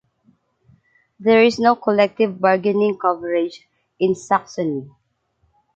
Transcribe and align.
There 1.19 1.43
is 1.43 1.59
no 1.59 1.75
collective 1.75 2.41
bargaining 2.41 2.97
coverage 2.97 3.67
in 3.99 4.15
Saxony. 4.15 4.89